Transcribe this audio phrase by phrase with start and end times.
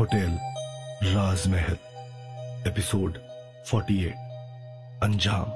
[0.00, 0.38] Hotel
[1.04, 1.76] राजमहल,
[2.66, 3.18] episode
[3.66, 4.12] 48
[5.02, 5.50] अंजाम।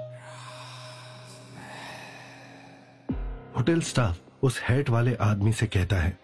[3.56, 6.18] Hotel staff उस hat वाले आदमी से कहता है,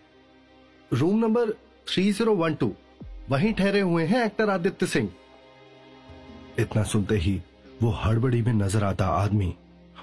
[0.92, 1.50] रूम नंबर
[1.86, 2.74] 3012
[3.30, 5.10] वहीं ठहरे हुए हैं एक्टर आदित्य सिंह।
[6.58, 7.42] इतना सुनते ही
[7.82, 9.54] वो हड़बड़ी में नज़र आता आदमी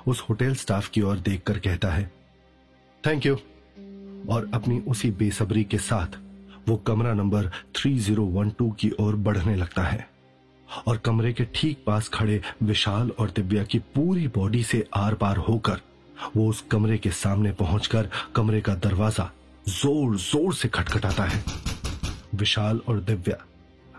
[0.08, 2.12] उस होटल स्टाफ की ओर देखकर कहता है,
[3.04, 3.38] थैंक यू।
[4.30, 6.18] और अपनी उसी बेसब्री के साथ
[6.70, 10.08] वो कमरा नंबर 3012 की ओर बढ़ने लगता है
[10.88, 15.38] और कमरे के ठीक पास खड़े विशाल और दिव्या की पूरी बॉडी से आर पार
[15.38, 15.82] होकर
[16.36, 19.32] वो उस कमरे के सामने पहुंचकर कमरे का दरवाज़ा
[19.70, 21.44] ज़ोर ज़ोर से खटखटाता है।
[22.36, 23.38] विशाल और दिव्या,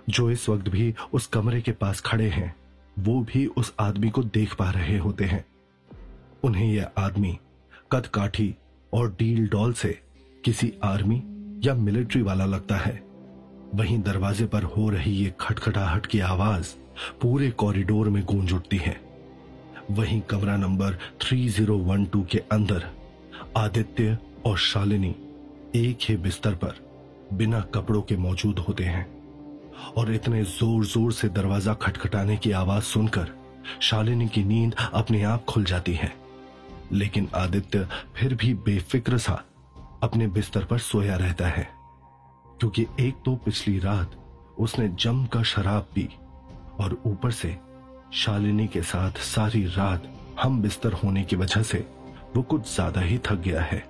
[0.09, 2.55] जो इस वक्त भी उस कमरे के पास खड़े हैं,
[2.99, 5.45] वो भी उस आदमी को देख पा रहे होते हैं।
[6.45, 7.39] उन्हें यह आदमी
[7.93, 8.55] कद काठी
[8.93, 10.01] और डील डॉल से
[10.47, 11.17] किसी आर्मी
[11.65, 13.03] या मिलिट्री वाला लगता है।
[13.75, 16.75] वहीं दरवाजे पर हो रही ये खटखटाहट की आवाज़
[17.23, 18.95] पूरे कॉरिडोर में गूंज उठती है।
[19.91, 22.85] वहीं कमरा नंबर 3012 के अंदर
[23.57, 25.15] आदित्य और शालिनी
[25.75, 26.79] एक ही बिस्तर पर
[27.33, 29.07] बिना कपड़ों के मौजूद होते हैं
[29.97, 33.35] और इतने ज़ोर ज़ोर से दरवाज़ा खटखटाने की आवाज़ सुनकर
[33.81, 36.13] शालिनी की नींद अपने आप खुल जाती है।
[36.93, 39.43] लेकिन आदित्य फिर भी बेफिक्र सा
[40.03, 41.69] अपने बिस्तर पर सोया रहता है,
[42.61, 44.17] क्योंकि एक तो पिछली रात
[44.59, 46.09] उसने जमकर शराब पी
[46.81, 47.57] और ऊपर से
[48.15, 51.79] शालिनी के साथ सारी रात हम बिस्तर होने की वजह से
[52.37, 53.83] वो कुछ ज़्यादा ही थक गया है।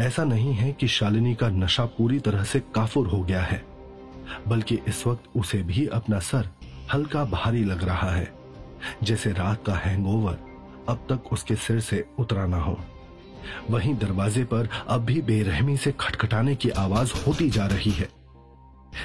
[0.00, 3.62] ऐसा नहीं है कि शालिनी का नशा पूरी तरह से काफुर हो गया है,
[4.48, 6.48] बल्कि इस वक्त उसे भी अपना सर
[6.92, 8.32] हल्का भारी लग रहा है,
[9.02, 10.38] जैसे रात का हैंगओवर
[10.88, 12.78] अब तक उसके सिर से उतरा ना हो।
[13.70, 18.08] वहीं दरवाजे पर अब भी बेरहमी से खटखटाने की आवाज़ होती जा रही है।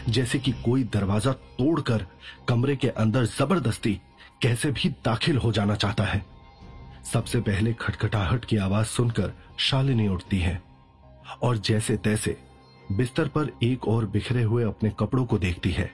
[0.09, 2.05] जैसे कि कोई दरवाज़ा तोड़कर
[2.47, 3.99] कमरे के अंदर ज़बरदस्ती
[4.41, 6.25] कैसे भी दाखिल हो जाना चाहता है।
[7.13, 10.61] सबसे पहले खटखटाहट की आवाज़ सुनकर शालिनी उठती है
[11.41, 12.37] और जैसे तैसे
[12.91, 15.91] बिस्तर पर एक और बिखरे हुए अपने कपड़ों को देखती है।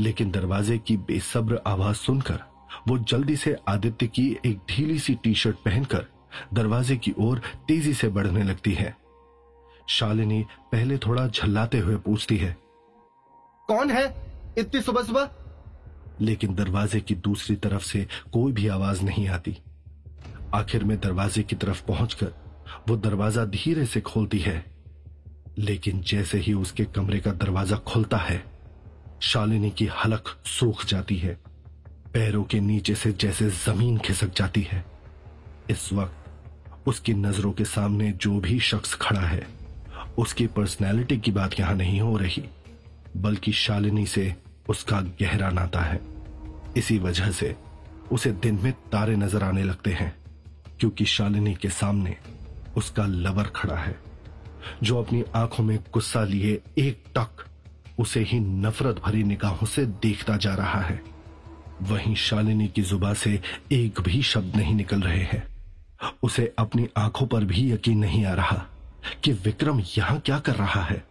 [0.00, 2.40] लेकिन दरवाजे की बेसब्र आवाज़ सुनकर
[2.88, 6.06] वो जल्दी से आदित्य की एक ढीली सी टी शर्ट पहनकर
[6.54, 8.96] दरवाजे की ओर तेज़ी से बढ़ने लगती है।
[9.90, 12.56] शालिनी पहले थोड़ा झल्लाते हुए पूछती है
[13.68, 14.04] कौन है
[14.58, 15.30] इतनी सुबह सुबह
[16.20, 19.56] लेकिन दरवाजे की दूसरी तरफ़ से कोई भी आवाज़ नहीं आती।
[20.54, 22.32] आखिर में दरवाजे की तरफ़ पहुंचकर
[22.88, 24.64] वो दरवाज़ा धीरे से खोलती है
[25.58, 28.42] लेकिन जैसे ही उसके कमरे का दरवाज़ा खुलता है
[29.22, 31.34] शालिनी की हलक सूख जाती है।
[32.14, 34.84] पैरों के नीचे से जैसे ज़मीन खिसक जाती है।
[35.70, 36.21] इस वक्त
[36.86, 39.46] उसकी नज़रों के सामने जो भी शख्स खड़ा है,
[40.18, 42.44] उसकी पर्सनैलिटी की बात यहाँ नहीं हो रही,
[43.16, 44.34] बल्कि शालिनी से
[44.68, 46.00] उसका गहरा नाता है।
[46.76, 47.54] इसी वजह से
[48.12, 50.14] उसे दिन में तारे नज़र आने लगते हैं,
[50.80, 52.16] क्योंकि शालिनी के सामने
[52.76, 53.96] उसका लवर खड़ा है,
[54.82, 57.44] जो अपनी आँखों में गुस्सा लिए एक टक
[57.98, 61.00] उसे ही नफरत भरी निगाहों से देखता जा रहा है।
[61.82, 63.40] वहीं शालिनी की जुबा से
[63.72, 65.42] एक भी शब्द नहीं निकल रहे हैं।
[66.22, 68.56] उसे अपनी आँखों पर भी यकीन नहीं आ रहा
[69.24, 71.02] कि विक्रम यहाँ क्या कर रहा है।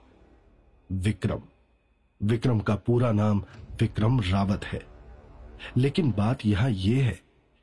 [0.90, 1.41] विक्रम
[2.22, 3.44] विक्रम का पूरा नाम
[3.81, 4.81] विक्रम रावत है।
[5.78, 7.19] लेकिन बात यहाँ यह है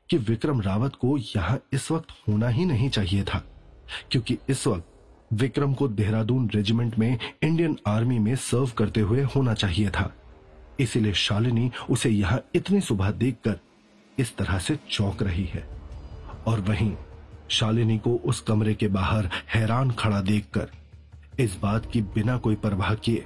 [0.09, 3.43] कि विक्रम रावत को यहाँ इस वक्त होना ही नहीं चाहिए था,
[4.11, 4.85] क्योंकि इस वक्त
[5.33, 10.11] विक्रम को देहरादून रेजिमेंट में इंडियन आर्मी में सर्व करते हुए होना चाहिए था।
[10.79, 13.59] इसीलिए शालिनी उसे यहाँ इतनी सुबह देखकर
[14.17, 15.67] इस तरह से चौंक रही है।
[16.47, 16.93] और वहीं
[17.51, 20.67] शालिनी को उस कमरे के बाहर हैरान खड़ा देखकर,
[21.39, 23.25] इस बात की बिना कोई परवाह किए,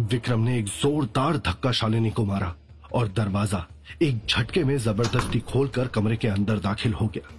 [0.00, 2.54] विक्रम ने एक जोरदार धक्का शालिनी को मारा
[2.94, 3.66] और दरवाज़ा
[4.02, 7.34] एक झटके में ज़बरदस्ती खोलकर कमरे के अंदर दाखिल हो गया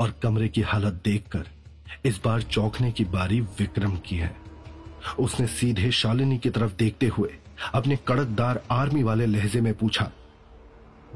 [0.00, 1.48] और कमरे की हालत देखकर
[2.06, 4.34] इस बार चौंकने की बारी विक्रम की है।
[5.18, 7.30] उसने सीधे शालिनी की तरफ़ देखते हुए
[7.74, 10.10] अपने कड़कदार आर्मी वाले लहजे में पूछा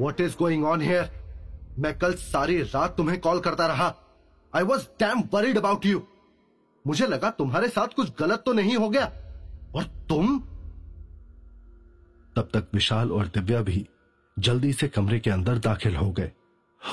[0.00, 1.10] what is going on here
[1.78, 3.94] मैं कल सारी रात तुम्हें कॉल करता रहा।
[4.56, 6.02] I was damn worried about you
[6.86, 9.04] मुझे लगा तुम्हारे साथ कुछ गलत तो नहीं हो गया।
[9.74, 10.38] और तुम?
[12.36, 13.86] तब तक विशाल और दिव्या भी
[14.38, 16.32] जल्दी से कमरे के अंदर दाखिल हो गए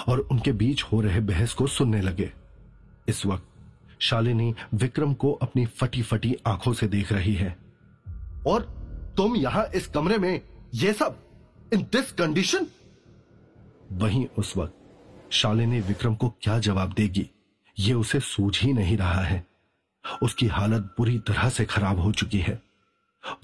[0.08, 2.32] और उनके बीच हो रहे बहस को सुनने लगे।
[3.08, 7.58] इस वक्त शालिनी विक्रम को अपनी फटी फटी आँखों से देख रही है।
[8.48, 8.62] और
[9.18, 10.42] तुम यहाँ इस कमरे में
[10.74, 11.20] ये सब
[11.74, 12.68] इन दिस कंडीशन
[13.92, 17.30] वहीं उस वक्त शालिनी विक्रम को क्या जवाब देगी?
[17.80, 19.48] ये उसे सूझ ही नहीं रहा है।
[20.22, 22.62] उसकी हालत बुरी तरह से खराब हो चुकी है।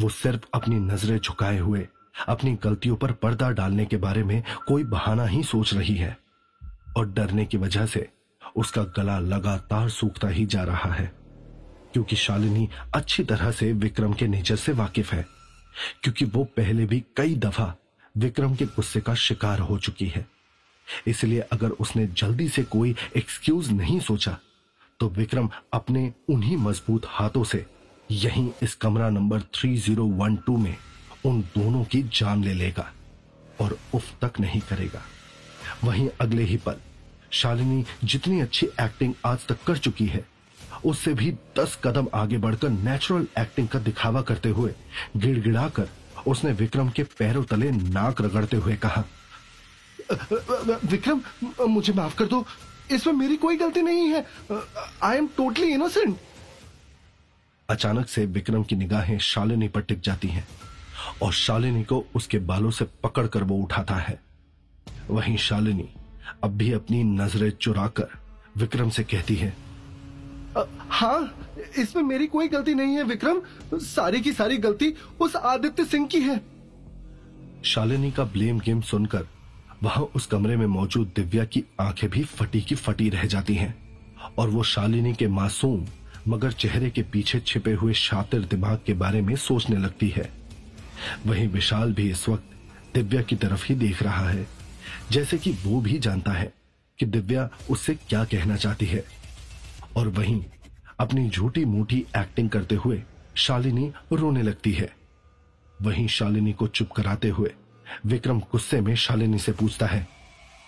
[0.02, 1.88] वो सिर्फ़ अपनी नज़रें झुकाए हुए,
[2.28, 6.18] अपनी गलतियों पर पर्दा डालने के बारे में कोई बहाना ही सोच रही है।
[6.98, 8.10] और डरने की वजह से
[8.56, 11.16] उसका गला लगातार सूखता ही जा रहा है।
[11.94, 15.28] क्योंकि शालिनी अच्छी तरह से विक्रम के नेचर से वाकिफ है।
[16.04, 17.76] क्योंकि वो पहले भी कई दफ़ा
[18.18, 20.39] विक्रम के गुस्से का शिकार हो चुकी है।
[21.08, 24.38] इसलिए अगर उसने जल्दी से कोई एक्सक्यूज नहीं सोचा
[25.00, 27.66] तो विक्रम अपने उन्हीं मज़बूत हाथों से
[28.12, 30.76] यहीं इस कमरा नंबर 3012 में
[31.26, 32.92] उन दोनों की जान ले लेगा
[33.62, 35.02] और उफ तक नहीं करेगा।
[35.84, 36.76] वहीं अगले ही पल,
[37.32, 40.26] शालिनी जितनी अच्छी एक्टिंग आज तक कर चुकी है,
[40.86, 44.74] उससे भी दस कदम आगे बढ़कर नेचुरल एक्टिंग का दिखावा करते हुए,
[45.18, 45.90] गिड़गिड़ाकर
[46.28, 49.04] उसने विक्रम के पैरों तले नाक रगड़ते हुए कहा
[50.12, 51.22] विक्रम,
[51.70, 52.46] मुझे माफ़ कर दो।
[52.92, 54.26] इसमें मेरी कोई गलती नहीं है।
[55.04, 56.18] आई एम टोटली इनोसेंट
[57.70, 60.48] अचानक से विक्रम की निगाहें शालिनी पर टिक जाती हैं
[61.22, 64.20] और शालिनी को उसके बालों से पकड़कर वो उठाता है।
[65.10, 65.90] वहीं शालिनी
[66.44, 68.18] अब भी अपनी नज़रें चुराकर
[68.58, 69.54] विक्रम से कहती है
[70.90, 71.34] हाँ
[71.78, 73.42] इसमें मेरी कोई गलती नहीं है विक्रम।
[73.76, 76.42] सारी की सारी गलती उस आदित्य सिंह की है।
[77.66, 79.28] शालिनी का ब्लेम गेम सुनकर
[79.84, 83.74] वहाँ उस कमरे में मौजूद दिव्या की आँखें भी फटी की फटी रह जाती हैं,
[84.38, 85.86] और वो शालिनी के मासूम,
[86.28, 90.30] मगर चेहरे के पीछे छिपे हुए शातिर दिमाग के बारे में सोचने लगती है।
[91.26, 92.50] वहीं विशाल भी इस वक्त
[92.96, 94.48] दिव्या की तरफ़ ही देख रहा है,
[95.12, 96.54] जैसे कि वो भी जानता है
[97.00, 99.04] कि दिव्या उससे क्या कहना चाहती है।
[99.98, 100.44] और वहीं
[101.00, 103.02] अपनी झूठी मूठी एक्टिंग करते हुए
[103.36, 104.94] शालिनी रोने लगती है।
[105.82, 107.54] वहीं शालिनी को चुप कराते हुए
[108.06, 110.08] विक्रम गुस्से में शालिनी से पूछता है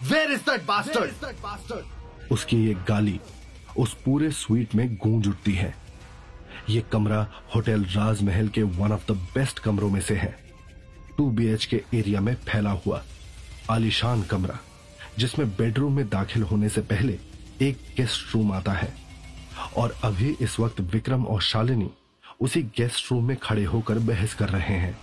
[0.02, 0.98] Where is that bastard?
[0.98, 1.86] Where is that bastard?
[2.32, 3.20] उसकी ये गाली
[3.78, 5.74] उस पूरे स्वीट में गूंज उठती है
[6.70, 7.22] ये कमरा
[7.56, 10.36] होटल राजमहल के वन ऑफ़ द बेस्ट कमरों में से है
[11.18, 13.04] टू बी के एरिया में फैला हुआ
[13.72, 14.60] आलिशान कमरा
[15.20, 17.18] जिसमें बेडरूम में दाखिल होने से पहले
[17.62, 18.94] एक गेस्ट रूम आता है
[19.78, 21.90] और अभी इस वक्त विक्रम और शालिनी
[22.42, 24.98] उसी गेस्ट रूम में खड़े होकर बहस कर रहे हैं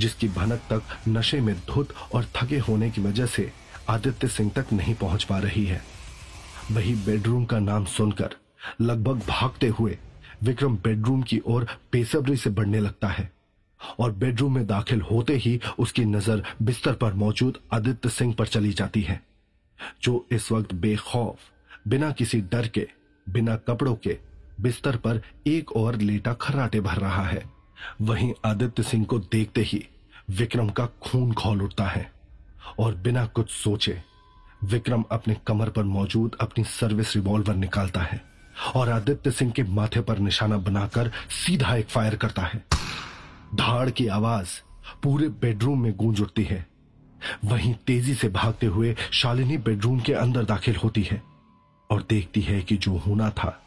[0.00, 3.50] जिसकी भनक तक नशे में धुत और थके होने की वजह से
[3.88, 5.82] आदित्य सिंह तक नहीं पहुँच पा रही है।
[6.70, 8.36] वही बेडरूम का नाम सुनकर
[8.80, 9.98] लगभग भागते हुए
[10.42, 13.30] विक्रम बेडरूम की ओर बेसब्री से बढ़ने लगता है
[14.00, 18.72] और बेडरूम में दाखिल होते ही उसकी नज़र बिस्तर पर मौजूद आदित्य सिंह पर चली
[18.72, 19.20] जाती है,
[20.02, 21.38] जो इस वक्त बेखौफ,
[21.88, 22.86] बिना किसी डर के,
[23.26, 24.16] बिना कपड़ों के
[24.60, 27.44] बिस्तर पर एक और लेटा खर्राटे भर रहा है।
[28.00, 29.88] वहीं आदित्य सिंह को देखते ही
[30.30, 32.12] विक्रम का खून खोल उठता है
[32.78, 34.02] और बिना कुछ सोचे
[34.64, 38.22] विक्रम अपने कमर पर मौजूद अपनी सर्विस रिवॉल्वर निकालता है
[38.76, 42.64] और आदित्य सिंह के माथे पर निशाना बनाकर सीधा एक फायर करता है।
[43.54, 44.48] धाड़ की आवाज़
[45.02, 46.66] पूरे बेडरूम में गूंज उठती है।
[47.44, 51.22] वहीं तेज़ी से भागते हुए शालिनी बेडरूम के अंदर दाखिल होती है
[51.90, 53.62] और देखती है कि जो होना था,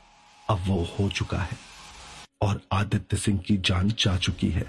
[0.49, 1.72] अब वो हो चुका है।
[2.43, 4.65] और आदित्य सिंह की जान जा चुकी है।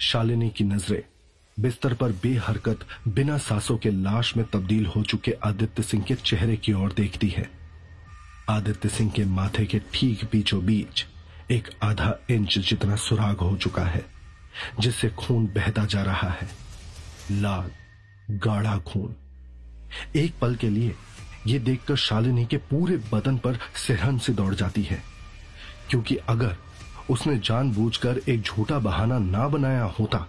[0.00, 1.02] शालिनी की नज़रें
[1.56, 2.78] बिस्तर पर बेहरकत,
[3.08, 7.28] बिना सांसों के लाश में तब्दील हो चुके आदित्य सिंह के चेहरे की ओर देखती
[7.28, 7.48] है।
[8.50, 11.04] आदित्य सिंह के माथे के ठीक बीचों बीच
[11.50, 14.04] एक आधा इंच जितना सुराग हो चुका है,
[14.80, 16.48] जिससे खून बहता जा रहा है।
[17.32, 17.70] लाल,
[18.38, 19.14] गाढ़ा खून।
[20.16, 20.94] एक पल के लिए
[21.46, 25.02] यह देखकर शालिनी के पूरे बदन पर सिरहन से दौड़ जाती है,
[25.90, 26.56] क्योंकि अगर
[27.10, 30.26] उसने जानबूझकर एक झूठा बहाना ना बनाया होता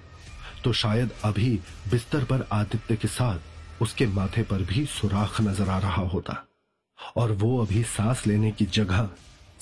[0.63, 1.49] तो शायद अभी
[1.91, 6.35] बिस्तर पर आदित्य के साथ उसके माथे पर भी सुराख नज़र आ रहा होता,
[7.17, 9.09] और वो अभी सांस लेने की जगह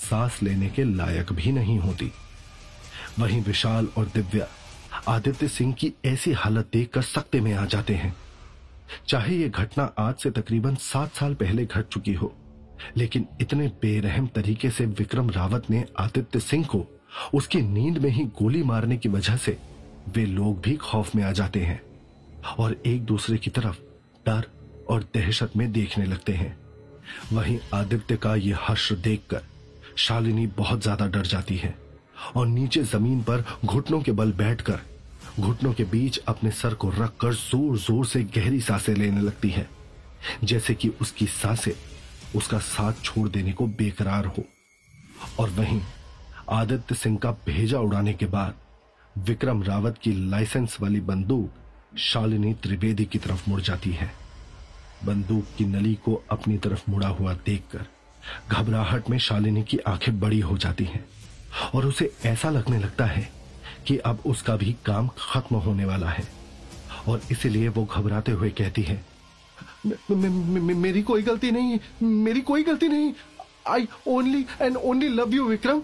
[0.00, 2.10] सांस लेने के लायक भी नहीं होती।
[3.18, 4.46] वहीं विशाल और दिव्या
[5.08, 8.14] आदित्य सिंह की ऐसी हालत देखकर सकते में आ जाते हैं।
[9.08, 12.34] चाहे यह घटना आज से तकरीबन सात साल पहले घट चुकी हो,
[12.96, 16.86] लेकिन इतने बेरहम तरीके से विक्रम रावत ने आदित्य सिंह को
[17.34, 19.56] उसकी नींद में ही गोली मारने की वजह से
[20.08, 21.80] वे लोग भी खौफ में आ जाते हैं
[22.58, 23.76] और एक दूसरे की तरफ़
[24.26, 24.46] डर
[24.90, 26.56] और दहशत में देखने लगते हैं।
[27.32, 29.42] वहीं आदित्य का यह हर्ष देखकर
[29.96, 31.74] शालिनी बहुत ज़्यादा डर जाती है
[32.36, 34.80] और नीचे ज़मीन पर घुटनों के बल बैठकर
[35.40, 39.68] घुटनों के बीच अपने सर को रखकर ज़ोर ज़ोर से गहरी साँसें लेने लगती है,
[40.44, 41.72] जैसे कि उसकी साँसें
[42.36, 44.44] उसका साथ छोड़ देने को बेकरार हो।
[45.38, 45.80] और वहीं
[46.50, 48.54] आदित्य सिंह का भेजा उड़ाने के बाद
[49.18, 54.10] विक्रम रावत की लाइसेंस वाली बंदूक शालिनी त्रिवेदी की तरफ़ मुड़ जाती है।
[55.04, 57.86] बंदूक की नली को अपनी तरफ़ मुड़ा हुआ देखकर
[58.50, 61.04] घबराहट में शालिनी की आँखें बड़ी हो जाती हैं
[61.74, 63.28] और उसे ऐसा लगने लगता है
[63.86, 66.28] कि अब उसका भी काम खत्म होने वाला है
[67.08, 69.02] और इसीलिए वो घबराते हुए कहती है
[70.10, 73.12] मेरी कोई गलती नहीं, मेरी कोई गलती नहीं
[73.68, 75.82] I only and only love you Vikram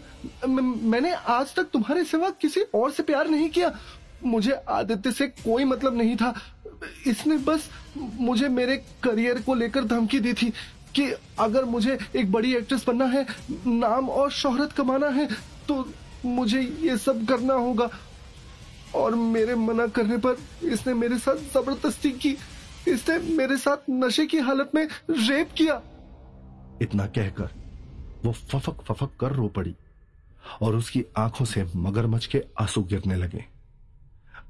[0.49, 3.73] मैंने आज तक तुम्हारे सिवा किसी और से प्यार नहीं किया।
[4.25, 6.35] मुझे आदित्य से कोई मतलब नहीं था।
[7.07, 10.51] इसने बस मुझे मेरे करियर को लेकर धमकी दी थी
[10.95, 11.11] कि
[11.41, 13.27] अगर मुझे एक बड़ी एक्ट्रेस बनना है,
[13.67, 15.29] नाम और शोहरत कमाना है
[15.69, 15.87] तो
[16.25, 17.89] मुझे ये सब करना होगा।
[18.95, 22.37] और मेरे मना करने पर इसने मेरे साथ ज़बरदस्ती की।
[22.89, 25.81] इसने मेरे साथ नशे की हालत में रेप किया।
[26.83, 27.51] इतना कहकर
[28.25, 29.75] वो फफक फफक कर रो पड़ी
[30.63, 33.45] और उसकी आँखों से मगरमच्छ के आँसू गिरने लगे।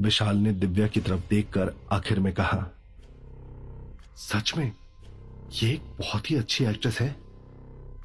[0.00, 2.66] विशाल ने दिव्या की तरफ़ देखकर आखिर में कहा,
[4.16, 4.72] सच में,
[5.52, 7.14] ये एक बहुत ही अच्छी एक्ट्रेस है।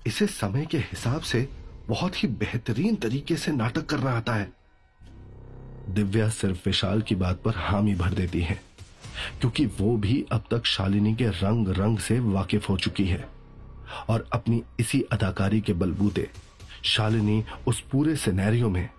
[0.07, 1.47] इसे समय के हिसाब से
[1.87, 4.51] बहुत ही बेहतरीन तरीके से नाटक करना आता है।
[5.89, 8.61] दिव्या सिर्फ़ विशाल की बात पर हामी भर देती है,
[9.39, 13.38] क्योंकि वो भी अब तक शालिनी के रंग रंग से वाकिफ हो चुकी है।
[14.09, 16.29] और अपनी इसी अदाकारी के बलबूते,
[16.83, 18.89] शालिनी उस पूरे सिनेरियो में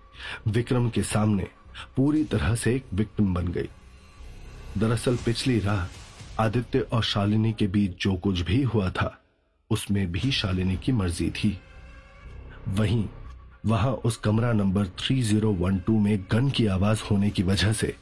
[0.47, 1.47] विक्रम के सामने
[1.95, 3.69] पूरी तरह से एक विक्टिम बन गई।
[4.77, 9.17] दरअसल पिछली रात आदित्य और शालिनी के बीच जो कुछ भी हुआ था,
[9.69, 11.57] उसमें भी शालिनी की मर्ज़ी थी।
[12.67, 13.05] वहीं
[13.65, 17.95] वहाँ उस कमरा नंबर 3012 में गन की आवाज़ होने की वजह से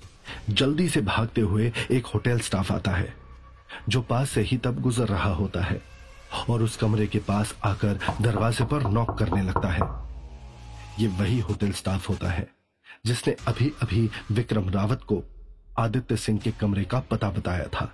[0.50, 3.14] जल्दी से भागते हुए एक होटल स्टाफ आता है,
[3.90, 5.82] जो पास से ही तब गुजर रहा होता है।
[6.50, 9.82] और उस कमरे के पास आकर दरवाजे पर नॉक करने लगता है।
[11.00, 12.48] ये वही होटल स्टाफ होता है,
[13.06, 15.24] जिसने अभी अभी विक्रम रावत को
[15.80, 17.92] आदित्य सिंह के कमरे का पता बताया था।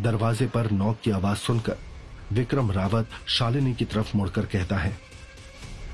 [0.00, 1.76] दरवाजे पर नॉक की आवाज़ सुनकर
[2.32, 4.96] विक्रम रावत शालिनी की तरफ़ मुड़कर कहता है,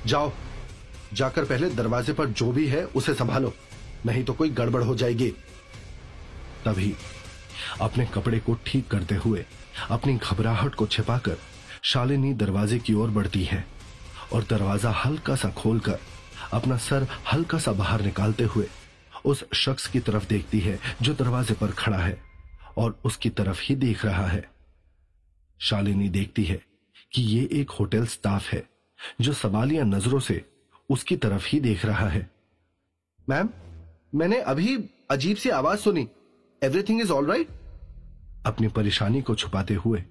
[0.07, 0.33] जाओ,
[1.13, 3.53] जाकर पहले दरवाजे पर जो भी है उसे संभालो,
[4.07, 5.31] नहीं तो कोई गड़बड़ हो जाएगी।
[6.65, 6.95] तभी
[7.81, 9.45] अपने कपड़े को ठीक करते हुए
[9.91, 11.37] अपनी घबराहट को छिपाकर
[11.83, 13.65] शालिनी दरवाजे की ओर बढ़ती है
[14.33, 15.99] और दरवाज़ा हल्का सा खोलकर
[16.53, 18.67] अपना सर हल्का सा बाहर निकालते हुए
[19.25, 22.21] उस शख्स की तरफ़ देखती है, जो दरवाजे पर खड़ा है
[22.79, 24.49] और उसकी तरफ़ ही देख रहा है।
[25.61, 26.61] शालिनी देखती है
[27.13, 28.63] कि ये एक होटल स्टाफ है,
[29.21, 30.45] जो सवालिया नज़रों से
[30.91, 32.29] उसकी तरफ़ ही देख रहा है।
[33.29, 33.49] मैम,
[34.15, 34.77] मैंने अभी
[35.11, 36.09] अजीब सी आवाज़ सुनी।
[36.63, 37.49] एवरीथिंग इज़ ऑल राइट
[38.47, 40.05] अपनी परेशानी को छुपाते हुए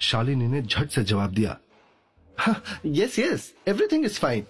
[0.00, 1.56] शालिनी ने झट से जवाब दिया
[2.86, 4.44] yes yes everything is fine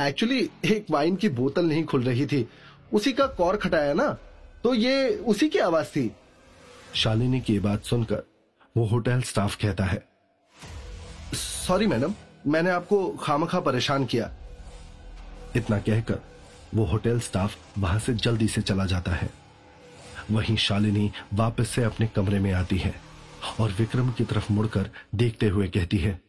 [0.00, 2.48] actually एक वाइन की बोतल नहीं खुल रही थी।
[2.92, 4.08] उसी का कौर खटाया ना?
[4.62, 6.10] तो ये उसी की आवाज़ थी.
[6.94, 8.22] शालिनी की बात सुनकर
[8.76, 10.08] वो होटल स्टाफ कहता है
[11.34, 12.14] सॉरी मैडम
[12.46, 14.30] मैंने आपको खामखा परेशान किया.
[15.56, 16.20] इतना कहकर
[16.74, 19.30] वो होटल स्टाफ वहाँ से जल्दी से चला जाता है।
[20.30, 22.94] वहीं शालिनी वापस से अपने कमरे में आती है
[23.60, 26.20] और विक्रम की तरफ़ मुड़कर देखते हुए कहती है,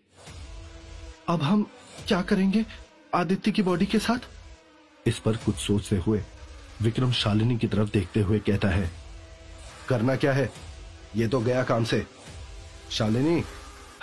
[1.29, 1.65] अब हम
[2.07, 2.65] क्या करेंगे
[3.15, 4.19] आदित्य की बॉडी के साथ?
[5.05, 6.21] इस पर कुछ सोचते हुए
[6.81, 8.89] विक्रम शालिनी की तरफ़ देखते हुए कहता है,
[9.89, 10.49] करना क्या है?
[11.15, 12.05] ये तो गया काम से।
[12.91, 13.43] शालिनी,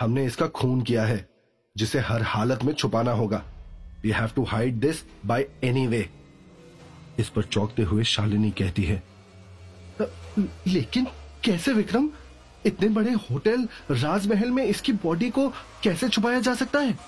[0.00, 1.28] हमने इसका खून किया है,
[1.76, 3.42] जिसे हर हालत में छुपाना होगा।
[4.02, 6.08] We have to hide this by any way
[7.18, 9.02] इस पर चौंकते हुए शालिनी कहती है
[10.38, 11.06] लेकिन
[11.44, 12.08] कैसे विक्रम?
[12.66, 15.48] इतने बड़े होटल, राजमहल में इसकी बॉडी को
[15.82, 16.98] कैसे छुपाया जा सकता है?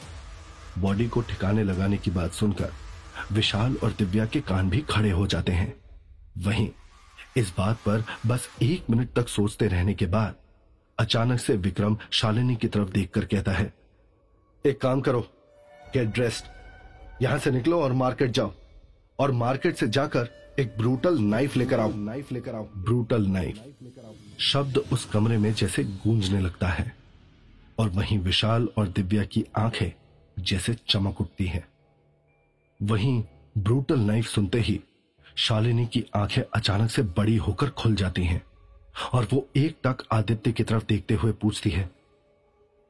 [0.79, 2.73] बॉडी को ठिकाने लगाने की बात सुनकर
[3.33, 5.75] विशाल और दिव्या के कान भी खड़े हो जाते हैं।
[6.39, 6.69] वहीं
[7.37, 10.35] इस बात पर बस एक मिनट तक सोचते रहने के बाद
[10.99, 13.73] अचानक से विक्रम शालिनी की तरफ़ देखकर कहता है,
[14.65, 15.21] एक काम करो
[15.95, 18.53] गेट ड्रेस्ड यहाँ से निकलो और मार्केट जाओ
[19.19, 23.61] और मार्केट से जाकर एक ब्रूटल नाइफ लेकर आओ। नाइफ लेकर आओ ब्रूटल नाइफ
[24.43, 26.97] शब्द उस कमरे में जैसे गूंजने लगता है।
[27.79, 29.91] और वहीं विशाल और दिव्या की आँखें
[30.37, 31.65] जैसे चमक उठती हैं।
[32.81, 33.23] वहीं
[33.59, 34.81] ब्रूटल नाइफ सुनते ही
[35.37, 38.43] शालिनी की आँखें अचानक से बड़ी होकर खुल जाती हैं।
[39.13, 41.91] और वो एक टक आदित्य की तरफ़ देखते हुए पूछती है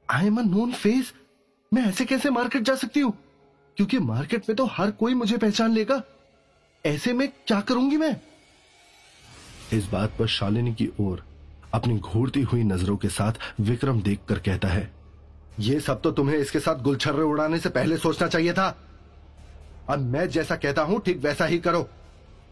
[0.09, 1.13] I am a known face
[1.73, 3.13] मैं ऐसे कैसे मार्केट जा सकती हूँ?
[3.77, 6.03] क्योंकि मार्केट में तो हर कोई मुझे पहचान लेगा।
[6.85, 8.17] ऐसे में क्या करूँगी मैं?
[9.73, 11.25] इस बात पर शालिनी की ओर
[11.75, 14.91] अपनी घूरती हुई नज़रों के साथ विक्रम देखकर कहता है
[15.61, 18.67] यह सब तो तुम्हें इसके साथ गुलछर्रे उड़ाने से पहले सोचना चाहिए था।
[19.89, 21.89] अब मैं जैसा कहता हूँ, ठीक वैसा ही करो।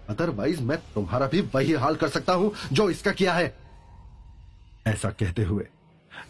[0.09, 3.55] अदरवाइज़ मैं तुम्हारा भी वही हाल कर सकता हूँ, जो इसका किया है।
[4.87, 5.67] ऐसा कहते हुए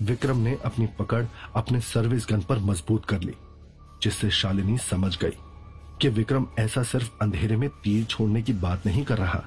[0.03, 1.25] विक्रम ने अपनी पकड़
[1.57, 3.35] अपने सर्विस गन पर मज़बूत कर ली,
[4.03, 5.37] जिससे शालिनी समझ गई।
[6.01, 9.43] कि विक्रम ऐसा सिर्फ़ अंधेरे में तीर छोड़ने की बात नहीं कर रहा।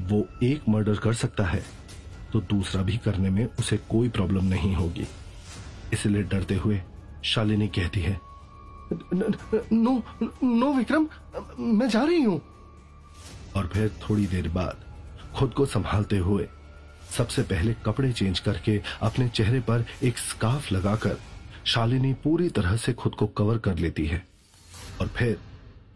[0.00, 1.64] वो एक मर्डर कर सकता है
[2.32, 5.06] तो दूसरा भी करने में उसे कोई प्रॉब्लम नहीं होगी।
[5.92, 6.80] इसलिए डरते हुए
[7.24, 8.18] शालिनी कहती है,
[8.92, 10.02] नो
[10.44, 11.06] नो विक्रम,
[11.58, 12.40] मैं जा रही हूँ।
[13.56, 14.84] और फिर थोड़ी देर बाद
[15.36, 16.46] खुद को संभालते हुए
[17.16, 21.16] सबसे पहले कपड़े चेंज करके अपने चेहरे पर एक स्कार्फ लगाकर
[21.64, 24.22] शालिनी पूरी तरह से खुद को कवर कर लेती है।
[25.00, 25.38] और फिर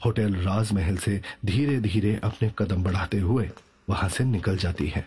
[0.04, 3.50] होटल राजमहल से धीरे धीरे अपने कदम बढ़ाते हुए
[3.88, 5.06] वहाँ से निकल जाती है।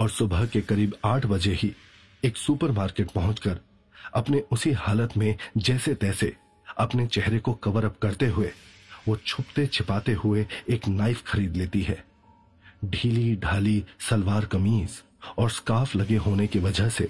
[0.00, 1.72] और सुबह के करीब आठ बजे ही
[2.24, 3.58] एक सुपरमार्केट पहुंचकर
[4.14, 6.36] अपने उसी हालत में जैसे तैसे
[6.78, 8.50] अपने चेहरे को कवर अप करते हुए,
[9.08, 12.04] वो छुपते छिपाते हुए एक नाइफ खरीद लेती है।
[12.84, 15.02] ढीली ढाली सलवार कमीज
[15.38, 17.08] और स्काफ लगे होने की वजह से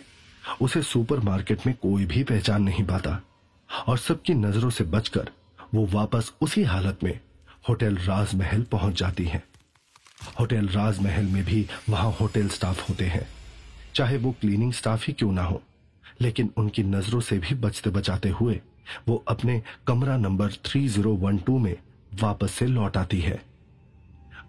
[0.60, 3.20] उसे सुपरमार्केट में कोई भी पहचान नहीं पाता
[3.86, 5.30] और सबकी नज़रों से बचकर
[5.74, 7.18] वो वापस उसी हालत में
[7.68, 9.42] होटल राजमहल पहुँच जाती है।
[10.40, 13.26] होटल राजमहल में भी वहाँ होटल स्टाफ होते हैं।
[13.94, 15.62] चाहे वो क्लीनिंग स्टाफ ही क्यों ना हो,
[16.20, 18.60] लेकिन उनकी नज़रों से भी बचते बचाते हुए
[19.08, 21.76] वो अपने कमरा नंबर 3012 में
[22.14, 23.40] वापस से लौट आती है।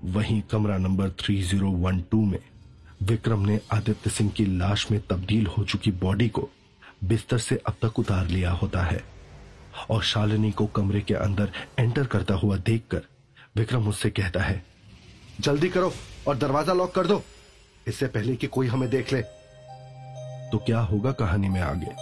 [0.03, 2.39] वहीं कमरा नंबर 3012 में
[3.03, 6.49] विक्रम ने आदित्य सिंह की लाश में तब्दील हो चुकी बॉडी को
[7.03, 9.03] बिस्तर से अब तक उतार लिया होता है।
[9.89, 13.01] और शालिनी को कमरे के अंदर एंटर करता हुआ देखकर
[13.55, 14.63] विक्रम उससे कहता है,
[15.39, 15.93] जल्दी करो
[16.27, 17.21] और दरवाज़ा लॉक कर दो।
[17.87, 19.21] इससे पहले कि कोई हमें देख ले।
[20.51, 21.95] तो क्या होगा कहानी में आगे?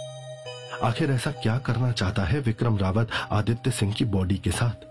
[0.82, 4.85] आखिर ऐसा क्या करना चाहता है विक्रम रावत आदित्य सिंह की बॉडी के साथ?